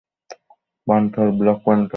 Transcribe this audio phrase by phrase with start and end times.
[0.87, 1.89] Panther, black panther.